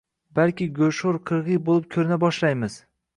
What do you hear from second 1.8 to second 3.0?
ko‘rina boshlaymiz?